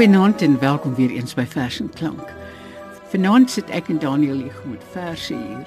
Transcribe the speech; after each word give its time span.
Goeienaand 0.00 0.42
en 0.42 0.58
welkom 0.58 0.94
weer 0.94 1.10
eens 1.10 1.34
by 1.34 1.44
Vers 1.44 1.80
en 1.80 1.90
Klank. 1.92 2.28
Vanaand 3.12 3.50
sit 3.52 3.68
ek 3.68 3.90
en 3.92 3.98
Daniel 4.00 4.38
hier 4.40 4.62
met 4.64 4.84
verse 4.94 5.34
hier 5.34 5.66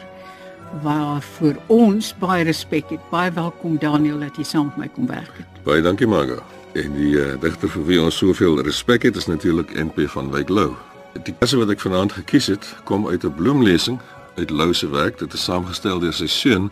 waarvoor 0.81 1.59
ons 1.67 2.09
baie 2.17 2.41
respek 2.43 2.89
het. 2.89 3.03
Baie 3.11 3.29
welkom 3.31 3.75
Daniel 3.77 4.23
dat 4.25 4.39
jy 4.41 4.47
saam 4.49 4.71
met 4.71 4.77
my 4.77 4.87
kom 4.95 5.05
werk 5.05 5.37
het. 5.37 5.61
Baie 5.67 5.85
dankie 5.85 6.09
Margo. 6.09 6.39
En 6.73 6.97
die 6.97 7.11
uh, 7.13 7.35
digter 7.45 7.69
vir 7.75 7.85
wie 7.91 8.01
ons 8.01 8.17
soveel 8.17 8.57
respek 8.65 9.05
het 9.05 9.21
is 9.21 9.29
natuurlik 9.29 9.77
NP 9.77 10.09
van 10.15 10.33
Wyk 10.33 10.49
Lou. 10.49 10.71
Die 11.13 11.37
verse 11.37 11.61
wat 11.61 11.69
ek 11.69 11.85
vanaand 11.85 12.17
gekies 12.17 12.49
het, 12.55 12.65
kom 12.89 13.05
uit 13.05 13.21
'n 13.21 13.37
bloemlesing 13.37 14.01
uit 14.41 14.49
Lou 14.49 14.73
se 14.73 14.89
werk. 14.89 15.21
Dit 15.21 15.37
is 15.37 15.43
saamgestel 15.45 16.01
deur 16.01 16.13
sy 16.13 16.27
seun 16.27 16.71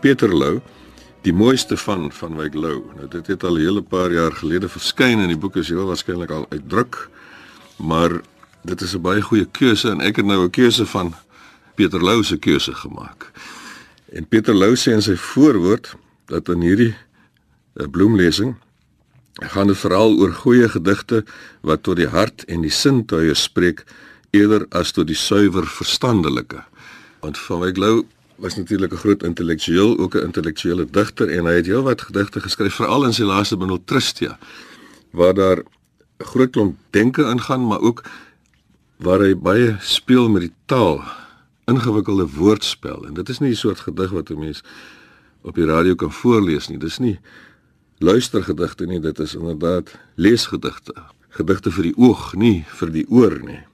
Pieter 0.00 0.32
Lou 0.32 0.62
die 1.22 1.32
mooiste 1.32 1.76
van 1.76 2.10
van 2.12 2.36
Wyk 2.36 2.54
Lou. 2.54 2.82
Nou 2.96 3.08
dit 3.08 3.26
het 3.26 3.44
al 3.44 3.56
'n 3.56 3.60
hele 3.60 3.82
paar 3.82 4.12
jaar 4.12 4.32
gelede 4.32 4.68
verskyn 4.68 5.18
en 5.18 5.28
die 5.28 5.38
boek 5.38 5.56
is 5.56 5.68
heel 5.68 5.86
waarskynlik 5.86 6.30
al 6.30 6.46
uitdruk. 6.48 7.08
Maar 7.76 8.20
dit 8.62 8.80
is 8.80 8.94
'n 8.94 9.00
baie 9.00 9.22
goeie 9.22 9.46
keuse 9.50 9.90
en 9.90 10.00
ek 10.00 10.16
het 10.16 10.26
nou 10.26 10.44
'n 10.44 10.50
keuse 10.50 10.86
van 10.86 11.14
Pieter 11.74 12.02
Lou 12.02 12.22
se 12.22 12.36
keuse 12.36 12.74
gemaak. 12.74 13.30
En 14.12 14.26
Pieter 14.26 14.54
Lou 14.54 14.74
sê 14.76 14.92
in 14.92 15.02
sy 15.02 15.16
voorwoord 15.16 15.94
dat 16.26 16.48
in 16.48 16.60
hierdie 16.60 16.94
eh, 17.74 17.86
bloemlesing 17.90 18.56
gaan 19.32 19.66
dit 19.66 19.78
veral 19.78 20.18
oor 20.18 20.32
goeie 20.32 20.68
gedigte 20.68 21.24
wat 21.60 21.82
tot 21.82 21.96
die 21.96 22.08
hart 22.08 22.44
en 22.44 22.60
die 22.60 22.70
sintuie 22.70 23.34
spreek 23.34 23.84
eerder 24.30 24.66
as 24.70 24.92
tot 24.92 25.06
die 25.06 25.16
suiwer 25.16 25.66
verstandelike. 25.66 26.64
Want 27.20 27.38
van 27.38 27.60
Wyk 27.60 27.76
Lou 27.76 28.04
was 28.42 28.56
natuurlik 28.56 28.92
'n 28.92 28.96
groot 28.96 29.22
intellektueel, 29.22 29.98
ook 29.98 30.14
'n 30.14 30.24
intellektuele 30.28 30.86
digter 30.90 31.28
en 31.28 31.44
hy 31.44 31.54
het 31.54 31.66
heelwat 31.66 32.02
gedigte 32.02 32.40
geskryf, 32.40 32.74
veral 32.74 33.04
in 33.04 33.12
sy 33.12 33.22
laaste 33.22 33.56
bundel 33.56 33.84
Tristia, 33.84 34.38
waar 35.10 35.34
daar 35.34 35.58
'n 35.58 36.24
groot 36.24 36.50
klomp 36.50 36.76
denke 36.90 37.22
ingaan, 37.22 37.66
maar 37.66 37.80
ook 37.80 38.02
waar 38.96 39.20
hy 39.20 39.36
baie 39.36 39.76
speel 39.80 40.28
met 40.28 40.42
die 40.42 40.54
taal, 40.64 41.02
ingewikkelde 41.64 42.28
woordspel. 42.28 43.06
En 43.06 43.14
dit 43.14 43.28
is 43.28 43.38
nie 43.38 43.50
'n 43.50 43.56
soort 43.56 43.80
gedig 43.80 44.10
wat 44.10 44.30
'n 44.30 44.38
mens 44.38 44.62
op 45.42 45.54
die 45.54 45.66
radio 45.66 45.94
kan 45.94 46.12
voorlees 46.12 46.68
nie. 46.68 46.78
Dis 46.78 46.98
nie 46.98 47.20
luistergedigte 47.98 48.86
nie, 48.86 49.00
dit 49.00 49.18
is 49.18 49.34
inderdaad 49.34 49.98
leesgedigte. 50.14 50.94
Gedigte 51.28 51.70
vir 51.70 51.82
die 51.82 51.96
oog, 51.96 52.34
nie 52.34 52.64
vir 52.68 52.92
die 52.92 53.06
oor 53.08 53.40
nie 53.44 53.64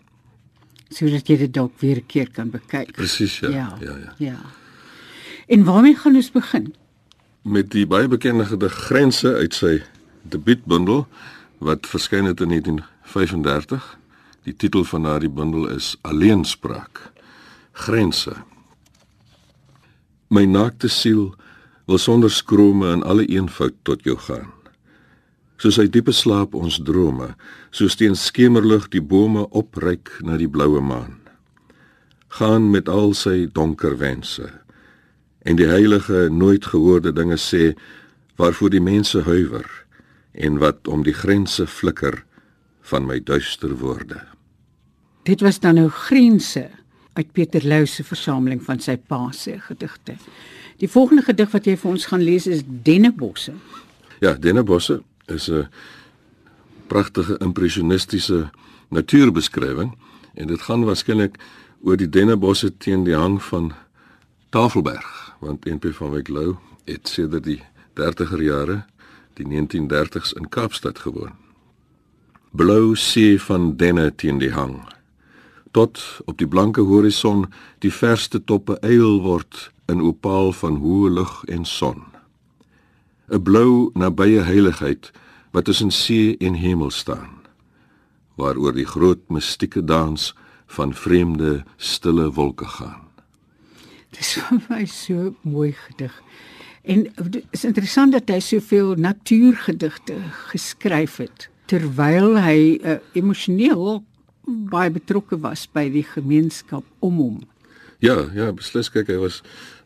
sodat 0.89 1.29
jy 1.29 1.37
dit 1.37 1.53
dalk 1.53 1.81
weer 1.81 1.97
'n 1.97 2.07
keer 2.07 2.31
kan 2.31 2.51
bekyk. 2.51 2.93
Presies 2.93 3.39
ja. 3.39 3.49
Ja, 3.49 3.77
ja. 3.81 3.97
ja. 3.97 4.15
ja. 4.19 4.39
En 5.49 5.65
waarmee 5.65 5.97
gaan 5.97 6.15
ons 6.15 6.31
begin? 6.31 6.75
Met 7.43 7.71
die 7.71 7.87
baie 7.87 8.09
bekende 8.09 8.45
gedig 8.45 8.75
Grense 8.89 9.33
uit 9.35 9.55
sy 9.55 9.79
debuutbundel 10.29 11.07
wat 11.65 11.89
verskyn 11.89 12.29
het 12.29 12.41
in 12.45 12.53
1935. 12.53 13.87
Die 14.45 14.57
titel 14.57 14.85
van 14.85 15.09
daardie 15.09 15.33
bundel 15.33 15.69
is 15.73 15.97
Alleenspraak. 16.01 17.13
Grense. 17.73 18.37
My 20.29 20.45
naakte 20.45 20.89
siel 20.93 21.33
wil 21.89 21.99
sonder 21.99 22.31
skrome 22.31 22.93
in 22.93 23.03
alle 23.03 23.25
eenvoud 23.27 23.75
tot 23.83 24.05
jou 24.05 24.17
gaan 24.29 24.53
soos 25.59 25.79
hy 25.81 25.89
diepe 25.91 26.15
slaap 26.15 26.55
ons 26.55 26.79
drome, 26.87 27.33
soos 27.75 27.99
teen 27.99 28.15
skemerlig 28.15 28.87
die 28.93 29.03
bome 29.03 29.43
opryk 29.59 30.13
na 30.23 30.39
die 30.39 30.47
bloue 30.47 30.79
maan. 30.79 31.19
Gaan 32.39 32.71
met 32.71 32.89
al 32.89 33.11
sy 33.19 33.49
donker 33.51 33.99
wense 33.99 34.47
en 35.49 35.57
die 35.57 35.67
heilige 35.67 36.29
nooit 36.31 36.67
gehoorde 36.67 37.13
dinge 37.13 37.39
sê 37.41 37.73
waarvoor 38.37 38.71
die 38.71 38.85
mense 38.85 39.23
huiwer 39.25 39.67
en 40.33 40.59
wat 40.61 40.89
om 40.89 41.03
die 41.07 41.17
grense 41.17 41.67
flikker 41.67 42.21
van 42.91 43.07
my 43.09 43.17
duister 43.25 43.73
woorde. 43.81 44.21
Dit 45.25 45.41
was 45.41 45.61
dan 45.61 45.81
nou 45.81 45.89
grense 45.89 46.69
uit 47.13 47.33
Pieter 47.33 47.65
Lou 47.65 47.87
se 47.87 48.05
versameling 48.05 48.61
van 48.65 48.81
sy 48.81 48.97
pa 48.97 49.31
se 49.33 49.57
gedigte. 49.65 50.19
Die 50.79 50.89
volgende 50.89 51.25
gedig 51.27 51.51
wat 51.53 51.67
jy 51.67 51.77
vir 51.81 51.91
ons 51.91 52.07
gaan 52.07 52.23
lees 52.23 52.47
is 52.47 52.63
Dennebosse. 52.67 53.57
Ja, 54.21 54.35
Dennebosse 54.35 55.01
is 55.27 55.49
'n 55.49 55.69
pragtige 56.87 57.39
impressionistiese 57.41 58.51
natuurbeskrywing 58.89 59.97
en 60.35 60.47
dit 60.47 60.61
gaan 60.61 60.85
waarskynlik 60.85 61.37
oor 61.83 61.97
die 61.97 62.09
dennebosse 62.09 62.77
teen 62.77 63.05
die 63.05 63.17
hang 63.17 63.43
van 63.43 63.73
Tafelberg 64.51 65.18
want 65.39 65.65
NP 65.65 65.93
van 65.99 66.11
Wyk 66.11 66.29
Lou 66.29 66.57
het 66.85 67.09
sedert 67.09 67.45
die 67.45 67.63
30er 68.01 68.43
jare 68.43 68.85
die 69.39 69.47
1930s 69.47 70.35
in 70.37 70.49
Kaapstad 70.49 70.99
gewoon. 70.99 71.35
Blou 72.51 72.97
see 72.97 73.41
van 73.43 73.77
denne 73.77 74.11
teen 74.15 74.39
die 74.39 74.53
hang 74.53 74.81
tot 75.71 76.01
op 76.25 76.39
die 76.41 76.49
blanke 76.49 76.81
horison 76.81 77.47
die 77.85 77.93
verste 77.93 78.41
toppe 78.45 78.79
eil 78.83 79.21
word 79.23 79.69
in 79.93 80.01
opaal 80.03 80.53
van 80.57 80.81
hoë 80.83 81.11
lug 81.21 81.35
en 81.47 81.65
son. 81.65 82.05
'n 83.29 83.43
blou 83.43 83.91
nabye 83.95 84.43
heiligheid 84.43 85.13
wat 85.53 85.65
tussen 85.65 85.91
see 85.91 86.37
en 86.41 86.55
hemel 86.55 86.91
staan 86.91 87.37
waaroor 88.39 88.73
die 88.73 88.87
groot 88.87 89.29
mistieke 89.29 89.85
dans 89.85 90.35
van 90.67 90.95
vreemde 90.95 91.65
stille 91.77 92.33
wolke 92.33 92.65
gaan. 92.65 93.08
Dis 94.17 94.37
vir 94.39 94.63
my 94.69 94.85
so 94.87 95.35
mooi 95.43 95.73
gedig. 95.73 96.15
En 96.89 97.05
dit 97.31 97.45
is 97.51 97.65
interessant 97.69 98.13
dat 98.13 98.31
hy 98.33 98.39
soveel 98.41 98.95
natuurgedigte 98.97 100.17
geskryf 100.49 101.19
het 101.21 101.49
terwyl 101.69 102.39
hy 102.41 102.79
uh, 102.81 102.97
emosioneel 103.13 104.01
baie 104.73 104.89
betrokke 104.91 105.37
was 105.43 105.67
by 105.69 105.91
die 105.93 106.07
gemeenskap 106.07 106.85
om 107.05 107.19
hom. 107.21 107.43
Ja, 108.01 108.31
ja, 108.33 108.49
beslis 108.57 108.89
kyk 108.89 109.11
hy 109.13 109.19
was 109.21 109.43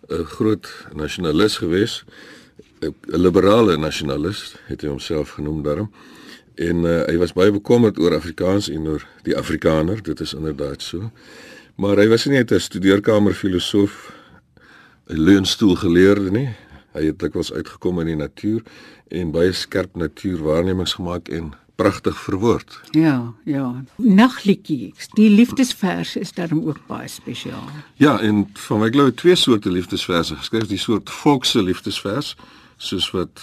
'n 0.08 0.22
groot 0.36 0.68
nasionalis 0.94 1.58
geweest 1.58 2.04
'n 2.82 3.20
liberale 3.20 3.76
nasionalis 3.76 4.54
het 4.66 4.82
hy 4.82 4.88
homself 4.88 5.36
genoem 5.38 5.62
daarom. 5.62 5.90
En 6.54 6.84
uh, 6.84 7.02
hy 7.06 7.16
was 7.16 7.32
baie 7.32 7.52
bekommerd 7.52 7.98
oor 7.98 8.14
Afrikaans 8.14 8.68
en 8.68 8.86
oor 8.86 9.06
die 9.22 9.36
Afrikaner, 9.36 10.02
dit 10.02 10.20
is 10.20 10.34
inderdaad 10.34 10.82
so. 10.82 11.10
Maar 11.74 11.96
hy 11.96 12.08
was 12.08 12.26
nie 12.26 12.36
net 12.36 12.52
'n 12.52 12.60
studeerkamer 12.60 13.34
filosoof, 13.34 14.12
'n 15.08 15.18
leunstoel 15.18 15.74
geleerde 15.76 16.30
nie. 16.30 16.48
Hy 16.92 17.04
het 17.04 17.18
dikwels 17.18 17.52
uitgekom 17.52 18.00
in 18.00 18.06
die 18.06 18.16
natuur 18.16 18.62
en 19.08 19.30
baie 19.30 19.52
skerp 19.52 19.96
natuurwaarnemings 19.96 20.92
gemaak 20.92 21.28
en 21.28 21.52
pragtig 21.74 22.20
verwoord. 22.20 22.80
Ja, 22.90 23.32
ja. 23.44 23.84
Nagliedjie. 23.96 24.94
Die 25.12 25.30
liefdesverse 25.30 26.20
is 26.20 26.32
daarom 26.32 26.66
ook 26.66 26.80
baie 26.86 27.08
spesiaal. 27.08 27.68
Ja, 27.96 28.20
en 28.20 28.50
van 28.52 28.80
my 28.80 28.90
glo 28.90 29.10
twee 29.10 29.34
soorte 29.34 29.70
liefdesverse 29.70 30.36
geskryf, 30.36 30.66
die 30.66 30.78
soort 30.78 31.10
volkse 31.10 31.62
liefdesvers 31.62 32.36
soos 32.76 33.10
wat 33.10 33.42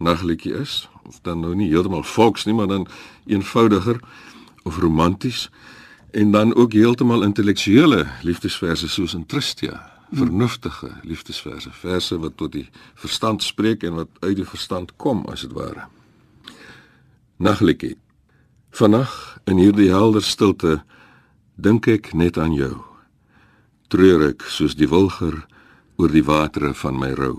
nagliedjie 0.00 0.54
is 0.54 0.88
of 1.02 1.18
dan 1.22 1.40
nou 1.40 1.54
nie 1.54 1.68
heeltemal 1.68 2.02
volks 2.02 2.44
nie 2.44 2.54
maar 2.54 2.68
dan 2.70 2.86
eenvoudiger 3.26 4.00
of 4.62 4.78
romanties 4.78 5.48
en 6.12 6.30
dan 6.30 6.54
ook 6.54 6.72
heeltemal 6.72 7.22
intellektuele 7.22 8.06
liefdesverse 8.22 8.88
soos 8.88 9.14
in 9.14 9.26
Tristia. 9.26 9.90
Vernuftige 10.10 10.90
liefdesverse 11.02 11.70
verse 11.70 12.18
wat 12.18 12.36
tot 12.36 12.52
die 12.52 12.68
verstand 12.94 13.42
spreek 13.42 13.82
en 13.82 13.94
wat 13.94 14.08
uit 14.18 14.36
die 14.36 14.46
verstand 14.46 14.96
kom 14.96 15.22
as 15.30 15.40
dit 15.46 15.52
ware. 15.52 15.86
Nagliedjie. 17.36 17.96
Vannag 18.70 19.38
in 19.44 19.58
hierdie 19.58 19.90
helder 19.90 20.22
stilte 20.22 20.82
dink 21.54 21.86
ek 21.86 22.12
net 22.12 22.38
aan 22.38 22.54
jou. 22.54 22.74
Treur 23.88 24.28
ek 24.30 24.42
soos 24.50 24.74
die 24.74 24.90
wilger 24.90 25.46
oor 25.96 26.10
die 26.10 26.26
watere 26.26 26.74
van 26.74 26.98
my 26.98 27.10
rou. 27.14 27.38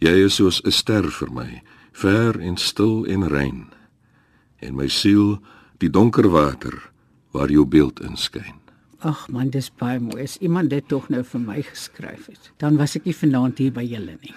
Jy 0.00 0.24
is 0.26 0.34
soos 0.34 0.60
'n 0.64 0.70
ster 0.70 1.10
vir 1.10 1.30
my, 1.32 1.62
ver 1.92 2.40
en 2.40 2.56
stil 2.56 3.04
en 3.06 3.28
rein. 3.28 3.72
En 4.60 4.76
my 4.76 4.88
siel, 4.88 5.40
die 5.78 5.90
donker 5.90 6.28
water 6.28 6.91
waar 7.32 7.50
jou 7.50 7.64
beeld 7.66 8.00
inskyn. 8.04 8.54
Ag 9.02 9.26
man, 9.34 9.50
dis 9.50 9.70
baie 9.80 9.98
mooi. 10.00 10.22
As 10.22 10.38
iemand 10.38 10.70
dit 10.70 10.84
tog 10.88 11.08
nou 11.10 11.24
vir 11.26 11.40
my 11.42 11.62
geskryf 11.66 12.26
het, 12.30 12.50
dan 12.62 12.76
was 12.78 12.96
ek 12.98 13.04
nie 13.08 13.16
vanaand 13.16 13.58
hier 13.58 13.72
by 13.74 13.82
julle 13.82 14.14
nie. 14.22 14.34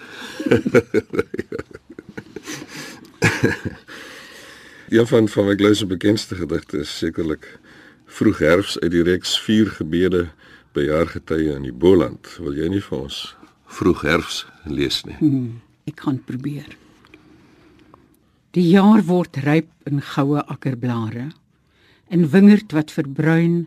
Een 4.96 5.06
van 5.06 5.28
van 5.28 5.44
my 5.46 5.54
glouse 5.58 5.86
bekendste 5.86 6.34
gedigte 6.38 6.78
is 6.82 6.98
sekerlik 6.98 7.58
Vroeg 8.06 8.38
herfs 8.38 8.78
uit 8.80 8.90
die 8.94 9.02
reeks 9.02 9.34
Vier 9.42 9.66
gebede 9.74 10.28
by 10.76 10.86
jaargetye 10.86 11.56
in 11.56 11.66
die 11.66 11.74
Boland. 11.74 12.28
Wil 12.38 12.54
jy 12.54 12.68
nie 12.70 12.82
vir 12.84 12.98
ons 13.02 13.36
vroeg 13.76 14.04
herfs 14.06 14.44
lees 14.64 15.02
nie. 15.08 15.16
Hmm, 15.18 15.60
ek 15.90 15.98
kan 16.04 16.20
probeer. 16.24 16.70
Die 18.56 18.64
jaar 18.70 19.02
word 19.04 19.36
ryp 19.44 19.68
in 19.90 20.00
goue 20.14 20.40
akkerblare, 20.46 21.28
in 22.08 22.28
wingerd 22.30 22.72
wat 22.76 22.92
verbruin 22.94 23.66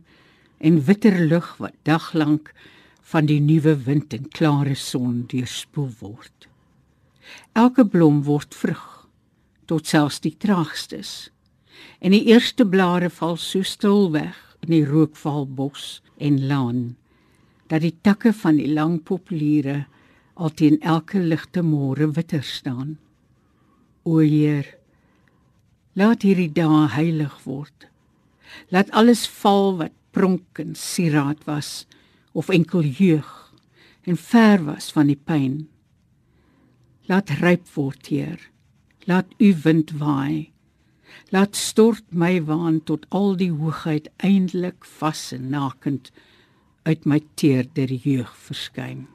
en 0.57 0.83
witter 0.85 1.19
lug 1.19 1.55
wat 1.57 1.75
daglank 1.87 2.53
van 3.11 3.25
die 3.25 3.39
nuwe 3.41 3.75
wind 3.87 4.13
en 4.13 4.27
klare 4.29 4.75
son 4.75 5.23
deurspoel 5.31 5.91
word. 5.99 6.47
Elke 7.53 7.85
blom 7.85 8.23
word 8.27 8.55
vrug 8.55 8.85
tot 9.69 9.87
selfs 9.87 10.21
die 10.23 10.35
traagstes 10.37 11.29
en 11.99 12.13
die 12.15 12.25
eerste 12.31 12.65
blare 12.67 13.09
val 13.09 13.37
so 13.37 13.63
stil 13.63 14.09
weg 14.13 14.37
in 14.65 14.73
die 14.73 14.85
rookvalbos 14.85 15.99
en 16.17 16.41
laan 16.47 16.81
dat 17.69 17.83
die 17.85 17.95
takke 18.01 18.33
van 18.33 18.57
die 18.57 18.71
lang 18.73 18.97
populiere 19.05 19.83
al 20.39 20.53
teen 20.55 20.79
elke 20.81 21.19
ligte 21.19 21.61
môre 21.65 22.07
witter 22.15 22.43
staan. 22.43 22.97
O 24.07 24.23
Heer, 24.23 24.65
laat 25.99 26.23
hierdie 26.23 26.49
dae 26.55 26.87
heilig 26.95 27.35
word. 27.45 27.88
Laat 28.69 28.91
alles 28.91 29.27
val 29.41 29.77
wat 29.77 29.95
pronk 30.11 30.59
en 30.61 30.75
sieraad 30.75 31.43
was 31.45 31.87
of 32.31 32.49
enkel 32.49 32.83
jeug 32.83 33.53
en 34.03 34.17
ver 34.17 34.63
was 34.65 34.91
van 34.91 35.09
die 35.11 35.19
pyn. 35.19 35.67
Laat 37.09 37.29
ryp 37.41 37.67
word, 37.73 38.07
Heer. 38.07 38.39
Laat 39.09 39.33
u 39.37 39.53
wind 39.63 39.91
waai. 39.97 40.51
Laat 41.33 41.55
stort 41.57 42.05
my 42.13 42.37
waan 42.45 42.81
tot 42.85 43.05
al 43.09 43.35
die 43.37 43.51
hoogheid 43.51 44.09
eindelik 44.17 44.85
vas 44.99 45.31
en 45.33 45.49
nakend 45.49 46.11
uit 46.85 47.05
my 47.05 47.21
teerder 47.35 47.91
jeug 47.93 48.29
verskyn. 48.47 49.07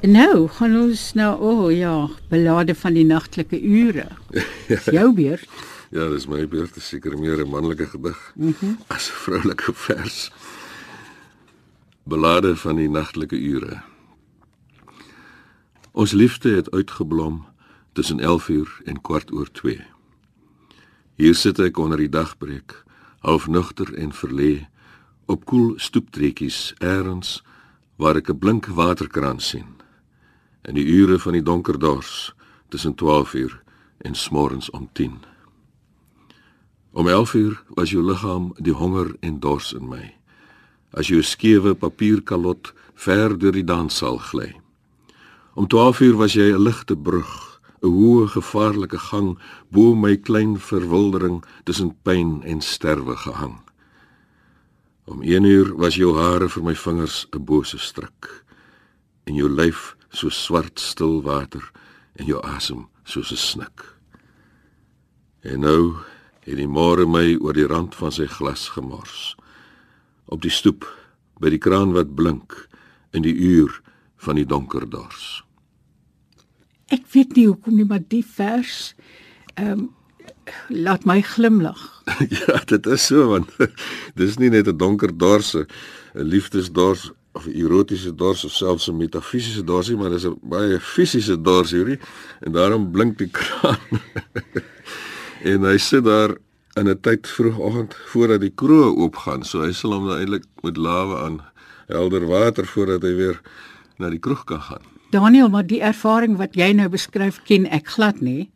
Nou, 0.00 0.48
gaan 0.48 0.72
ons 0.80 1.00
nou, 1.12 1.34
o 1.44 1.48
oh, 1.52 1.72
ja, 1.72 2.08
belade 2.28 2.72
van 2.74 2.94
die 2.96 3.04
nagtelike 3.04 3.58
ure. 3.60 4.06
Dis 4.64 4.84
jou 4.96 5.10
beurt. 5.12 5.48
ja, 5.92 6.06
dis 6.08 6.24
my 6.26 6.46
beurt, 6.48 6.72
seker 6.80 7.18
meer 7.18 7.44
'n 7.44 7.50
manlike 7.50 7.86
gedig 7.86 8.32
mm 8.34 8.54
-hmm. 8.60 8.78
as 8.86 9.10
'n 9.10 9.12
vroulike 9.12 9.72
vers. 9.74 10.32
Belade 12.04 12.56
van 12.56 12.76
die 12.76 12.88
nagtelike 12.88 13.36
ure. 13.36 13.82
Ons 15.92 16.12
liefde 16.12 16.56
het 16.56 16.70
uitgeblom 16.70 17.44
tussen 17.92 18.20
11uur 18.20 18.80
en 18.84 19.00
kwart 19.00 19.32
oor 19.32 19.50
2. 19.52 19.84
Hier 21.14 21.34
sit 21.34 21.58
ek 21.58 21.78
onder 21.78 21.98
die 21.98 22.08
dagbreek, 22.08 22.84
half 23.18 23.46
nugter 23.46 23.94
en 23.94 24.12
verlê 24.12 24.68
op 25.26 25.44
koel 25.44 25.72
stoeptreetjies 25.76 26.74
eers 26.78 27.42
waar 27.96 28.16
ek 28.16 28.28
'n 28.30 28.38
blink 28.38 28.66
waterkraan 28.66 29.40
sien 29.40 29.79
in 30.68 30.74
die 30.74 30.84
ure 30.84 31.18
van 31.18 31.32
die 31.32 31.42
donker 31.42 31.78
dors 31.78 32.34
tussen 32.68 32.94
12 32.94 33.34
uur 33.34 33.62
en 33.98 34.14
smorens 34.14 34.70
om 34.70 34.88
10. 34.92 35.18
Om 36.92 37.08
11 37.08 37.34
uur 37.34 37.62
was 37.68 37.90
jou 37.90 38.02
liggaam 38.02 38.52
die 38.58 38.74
honger 38.74 39.14
en 39.20 39.40
dors 39.40 39.72
in 39.72 39.88
my. 39.88 40.14
As 40.90 41.08
jou 41.08 41.22
skewe 41.22 41.74
papierkalot 41.74 42.72
ver 42.94 43.36
deur 43.38 43.54
die 43.54 43.64
danssaal 43.64 44.18
gly. 44.18 44.50
Om 45.54 45.66
12 45.66 46.00
uur 46.00 46.16
was 46.16 46.32
jy 46.34 46.52
'n 46.52 46.62
ligte 46.62 46.96
brug, 46.96 47.60
'n 47.82 47.88
hoë 47.88 48.28
gevaarlike 48.28 48.98
gang 48.98 49.38
bo 49.70 49.94
my 49.94 50.16
klein 50.16 50.58
verwildering 50.58 51.44
tussen 51.64 51.96
pyn 52.02 52.42
en 52.42 52.60
sterwe 52.60 53.16
gehang. 53.16 53.60
Om 55.04 55.22
1 55.22 55.44
uur 55.44 55.76
was 55.76 55.94
jou 55.94 56.16
hare 56.18 56.48
vir 56.48 56.62
my 56.62 56.74
vingers 56.74 57.26
'n 57.32 57.44
bose 57.44 57.78
stryk 57.78 58.44
en 59.24 59.34
jou 59.34 59.48
lyf 59.48 59.96
so 60.10 60.28
swart 60.28 60.80
stil 60.80 61.22
water 61.22 61.62
en 62.18 62.26
jou 62.26 62.40
asem 62.42 62.88
soos 63.04 63.32
'n 63.32 63.36
snik. 63.36 63.84
En 65.42 65.60
nou 65.60 65.96
het 66.44 66.56
die 66.56 66.68
môre 66.68 67.06
my 67.06 67.36
oor 67.40 67.52
die 67.52 67.66
rand 67.66 67.94
van 67.94 68.12
sy 68.12 68.26
glas 68.26 68.68
gemors. 68.68 69.36
Op 70.26 70.42
die 70.42 70.50
stoep 70.50 70.86
by 71.40 71.50
die 71.50 71.58
kraan 71.58 71.92
wat 71.92 72.14
blink 72.14 72.68
in 73.12 73.22
die 73.22 73.34
uur 73.34 73.80
van 74.16 74.36
die 74.36 74.46
donker 74.46 74.88
dors. 74.90 75.42
Ek 76.90 77.06
weet 77.14 77.36
nie 77.36 77.46
hoekom 77.46 77.76
nie, 77.76 77.86
maar 77.86 78.02
die 78.08 78.24
vers 78.24 78.94
ehm 79.54 79.78
um, 79.78 79.88
laat 80.68 81.04
my 81.04 81.20
glimlag. 81.22 82.02
ja, 82.40 82.58
dit 82.66 82.86
is 82.86 83.06
so 83.06 83.28
want 83.28 83.50
dis 84.20 84.38
nie 84.38 84.50
net 84.50 84.66
'n 84.66 84.76
donker 84.76 85.12
dors, 85.16 85.54
'n 85.54 85.66
liefdesdors 86.14 87.12
of 87.32 87.46
erotiese 87.46 88.14
dors 88.14 88.44
of 88.44 88.52
selfs 88.52 88.88
'n 88.88 88.96
metafisiese 88.96 89.64
dorsie, 89.64 89.96
maar 89.96 90.10
dis 90.10 90.26
'n 90.26 90.38
baie 90.42 90.80
fisiese 90.80 91.40
dors 91.40 91.70
hierdie 91.70 91.98
en 92.40 92.52
daarom 92.52 92.90
blink 92.90 93.18
die 93.18 93.30
kraan. 93.30 94.00
en 95.50 95.62
hy 95.62 95.76
sit 95.78 96.04
daar 96.04 96.36
in 96.74 96.88
'n 96.88 97.00
tyd 97.00 97.28
vroegoggend 97.28 97.94
voordat 97.94 98.40
die 98.40 98.54
kroeg 98.54 98.96
oopgaan, 98.96 99.44
so 99.44 99.62
hy 99.62 99.72
sal 99.72 99.92
hom 99.92 100.06
nou 100.06 100.18
eintlik 100.18 100.44
met 100.62 100.76
lawe 100.76 101.18
aan 101.18 101.40
helder 101.86 102.26
water 102.26 102.66
voordat 102.66 103.02
hy 103.02 103.14
weer 103.14 103.40
na 103.98 104.10
die 104.10 104.18
kroeg 104.18 104.44
kan 104.44 104.60
gaan. 104.60 104.82
Daniel, 105.10 105.48
maar 105.48 105.66
die 105.66 105.82
ervaring 105.82 106.36
wat 106.38 106.54
jy 106.54 106.72
nou 106.72 106.88
beskryf 106.88 107.42
ken 107.42 107.66
ek 107.66 107.88
glad 107.88 108.20
nie. 108.20 108.50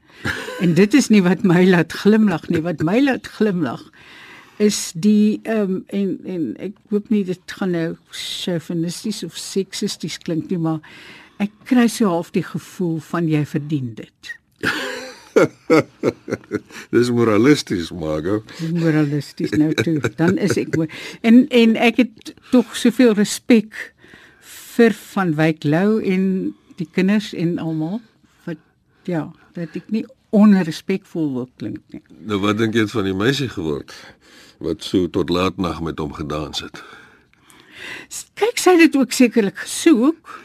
En 0.63 0.75
dit 0.75 0.95
is 0.95 1.09
nie 1.11 1.23
wat 1.23 1.43
my 1.43 1.65
laat 1.67 1.93
glimlag 1.93 2.47
nie, 2.49 2.63
wat 2.63 2.83
my 2.87 3.01
laat 3.03 3.27
glimlag 3.27 3.83
is 4.63 4.93
die 4.95 5.41
ehm 5.43 5.61
um, 5.61 5.85
en 5.87 6.19
en 6.25 6.47
ek 6.71 6.79
hoop 6.93 7.11
nie 7.11 7.25
dit 7.27 7.57
gaan 7.59 7.75
nou 7.75 7.97
chauvinisties 8.11 9.25
of 9.27 9.37
seksisties 9.39 10.19
klink 10.23 10.51
nie, 10.51 10.59
maar 10.59 10.81
ek 11.43 11.51
kry 11.69 11.89
so 11.91 12.09
half 12.09 12.31
die 12.35 12.45
gevoel 12.47 13.01
van 13.03 13.29
jy 13.29 13.45
verdien 13.49 13.95
dit. 13.99 14.35
Dis 16.95 17.11
moralisties, 17.11 17.91
Margo. 17.91 18.43
Dis 18.61 18.71
moralisties 18.71 19.51
nou 19.59 19.73
toe. 19.75 19.99
Dan 20.17 20.39
is 20.39 20.57
ek 20.61 20.79
en 21.23 21.47
en 21.51 21.77
ek 21.77 21.97
het 22.05 22.35
tog 22.53 22.77
soveel 22.79 23.17
respek 23.19 23.75
vir 24.77 24.95
van 25.15 25.35
Wyk 25.39 25.67
Lou 25.67 25.99
en 26.03 26.55
die 26.79 26.89
kinders 26.91 27.33
en 27.35 27.59
almal 27.63 28.01
wat 28.47 28.63
ja, 29.11 29.33
dat 29.55 29.75
ek 29.79 29.91
nie 29.95 30.05
onrespekvol 30.35 31.33
wil 31.35 31.49
klink 31.61 31.81
nie. 31.95 32.03
Nou 32.27 32.41
wat 32.43 32.59
dink 32.59 32.75
jy 32.75 32.87
van 32.91 33.09
die 33.09 33.17
meisie 33.17 33.49
geword 33.53 33.95
wat 34.65 34.85
so 34.87 35.09
tot 35.11 35.31
laat 35.35 35.59
nag 35.61 35.81
met 35.85 35.99
hom 35.99 36.13
gedans 36.15 36.63
het? 36.65 36.81
Kyk, 38.39 38.59
sy 38.59 38.77
het 38.77 38.87
dit 38.87 38.97
ook 38.97 39.13
sekerlik 39.13 39.59
gesoek. 39.67 40.39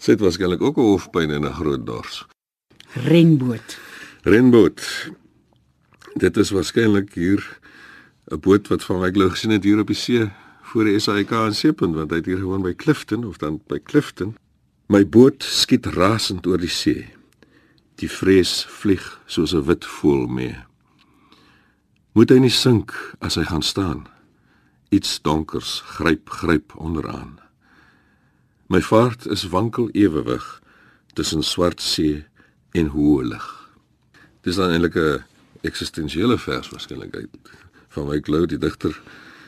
Sy 0.00 0.14
het 0.14 0.22
waarskynlik 0.24 0.62
ook 0.62 0.78
'n 0.78 0.88
hoofpyn 0.90 1.30
en 1.30 1.46
'n 1.46 1.58
groot 1.60 1.86
dors. 1.86 2.26
Renboot. 3.06 3.78
Renboot. 4.22 4.80
Dit 6.14 6.36
is 6.36 6.50
waarskynlik 6.50 7.14
hier 7.14 7.60
'n 8.30 8.40
boot 8.40 8.68
wat 8.68 8.84
van 8.84 9.00
my 9.00 9.10
glo 9.10 9.28
gesien 9.28 9.50
het 9.50 9.64
hier 9.64 9.78
op 9.78 9.86
die 9.86 9.96
see 9.96 10.30
voor 10.62 10.84
die 10.84 10.98
SAIK 10.98 11.30
in 11.30 11.54
Seepunt 11.54 11.94
want 11.94 12.10
hy 12.10 12.16
het 12.16 12.26
hier 12.26 12.38
gewoon 12.38 12.62
by 12.62 12.74
Clifton 12.74 13.24
of 13.24 13.36
dan 13.36 13.60
by 13.66 13.78
Clifton. 13.82 14.36
My 14.86 15.08
boot 15.08 15.42
skiet 15.42 15.86
rasend 15.86 16.46
oor 16.46 16.58
die 16.58 16.68
see. 16.68 17.19
Die 18.00 18.08
vrees 18.08 18.64
vlieg 18.64 19.04
soos 19.26 19.52
'n 19.52 19.64
wit 19.68 19.84
voël 19.84 20.26
mee. 20.26 20.56
Moet 22.12 22.30
hy 22.30 22.38
nie 22.38 22.56
sink 22.64 22.94
as 23.20 23.34
hy 23.34 23.44
gaan 23.44 23.62
staan. 23.62 24.06
Iets 24.88 25.20
donkers 25.22 25.80
gryp 25.80 26.28
gryp 26.28 26.72
onderaan. 26.76 27.38
My 28.66 28.80
vaart 28.80 29.26
is 29.26 29.48
wankel 29.48 29.90
ewewig 29.92 30.62
tussen 31.12 31.42
swart 31.42 31.80
see 31.80 32.24
en 32.72 32.86
hoë 32.86 33.22
lig. 33.22 33.70
Dis 34.40 34.56
dan 34.56 34.70
eintlik 34.70 34.96
'n 34.96 35.24
eksistensiële 35.60 36.38
vers 36.38 36.68
waarskynlik 36.68 37.14
uit 37.14 37.36
van 37.88 38.06
my 38.06 38.20
Cloud 38.20 38.48
die 38.48 38.58
digter 38.58 39.00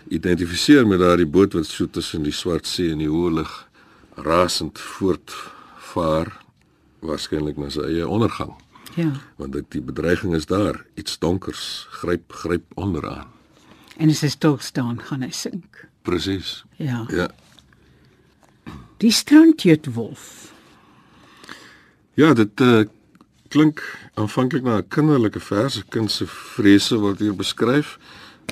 identifiseer 0.09 0.87
met 0.87 0.99
daardie 0.99 1.27
boot 1.27 1.53
wat 1.53 1.67
so 1.67 1.87
tussen 1.87 2.23
die 2.23 2.33
swart 2.33 2.67
see 2.67 2.91
en 2.91 2.99
die 2.99 3.09
hoë 3.09 3.33
lig 3.35 3.69
rasend 4.17 4.79
voortvaar 4.79 6.42
waarskynlik 7.03 7.59
na 7.59 7.71
sy 7.71 7.85
eie 7.89 8.07
ondergang. 8.09 8.55
Ja. 8.95 9.11
Want 9.37 9.53
dit 9.53 9.69
die 9.75 9.83
bedreiging 9.83 10.35
is 10.35 10.47
daar, 10.47 10.85
iets 10.95 11.19
donkers 11.19 11.87
gryp 11.91 12.33
gryp 12.33 12.65
onderaan. 12.75 13.29
En 13.97 14.09
as 14.09 14.23
hy 14.25 14.31
stil 14.33 14.59
staan, 14.59 15.01
gaan 15.01 15.25
hy 15.25 15.31
sink. 15.31 15.85
Presies. 16.07 16.63
Ja. 16.77 17.05
Ja. 17.13 17.29
Die 19.03 19.13
strandjeutwolf. 19.13 20.53
Ja, 22.15 22.33
dit 22.35 22.61
uh, 22.61 22.83
klink 23.49 23.83
aanvanklik 24.15 24.63
na 24.63 24.79
'n 24.79 24.89
kinderlike 24.89 25.41
vers, 25.41 25.79
'n 25.79 25.89
kind 25.89 26.11
se 26.11 26.27
vrese 26.27 26.97
word 26.97 27.19
hier 27.19 27.37
beskryf, 27.37 27.99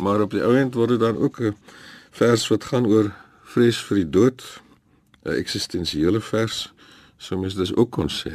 maar 0.02 0.20
op 0.20 0.30
die 0.30 0.42
ou 0.42 0.56
end 0.56 0.74
word 0.74 0.88
dit 0.88 1.00
dan 1.00 1.16
ook 1.16 1.40
'n 1.40 1.56
vers 2.10 2.48
wat 2.48 2.64
gaan 2.64 2.86
oor 2.86 3.12
vrees 3.42 3.78
vir 3.78 3.96
die 3.96 4.10
dood, 4.10 4.42
'n 5.24 5.36
eksistensiële 5.36 6.20
vers, 6.20 6.72
so 7.20 7.36
mens 7.36 7.54
dis 7.54 7.74
ook 7.76 7.92
kon 7.92 8.08
sê. 8.08 8.32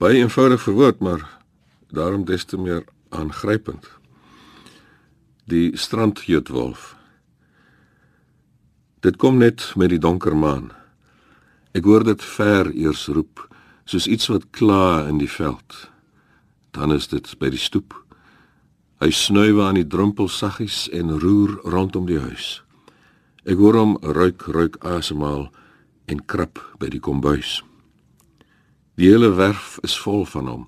Baie 0.00 0.22
eenvoudig 0.22 0.62
verwoord, 0.62 1.02
maar 1.04 1.24
daarom 1.92 2.24
des 2.24 2.44
te 2.44 2.56
meer 2.56 2.84
aangrypend. 3.08 3.90
Die 5.44 5.76
strandjeutwolf. 5.76 6.94
Dit 9.00 9.16
kom 9.16 9.36
net 9.36 9.72
met 9.76 9.92
die 9.92 10.00
donker 10.00 10.36
maan. 10.36 10.72
Ek 11.76 11.84
hoor 11.84 12.04
dit 12.04 12.24
ver 12.24 12.72
eers 12.72 13.06
roep 13.12 13.44
soos 13.88 14.08
iets 14.08 14.28
wat 14.32 14.48
kla 14.52 15.06
in 15.08 15.20
die 15.20 15.30
veld. 15.30 15.88
Dan 16.76 16.92
is 16.92 17.08
dit 17.08 17.28
by 17.40 17.52
die 17.52 17.60
stoep. 17.60 17.94
Hy 19.00 19.12
snuiwe 19.14 19.62
aan 19.64 19.78
die 19.78 19.86
drempel 19.86 20.28
saggies 20.28 20.86
en 20.92 21.14
roer 21.20 21.56
rondom 21.64 22.08
die 22.08 22.20
huis. 22.20 22.58
Ek 23.48 23.60
hoor 23.60 23.78
hom 23.78 23.96
ruik 24.02 24.44
ruik 24.48 24.80
asemhaal 24.84 25.48
en 26.08 26.24
krap 26.26 26.60
by 26.80 26.88
die 26.92 27.02
kombuis. 27.02 27.60
Die 28.98 29.10
hele 29.12 29.30
werf 29.36 29.76
is 29.86 29.94
vol 30.00 30.24
van 30.26 30.48
hom. 30.50 30.64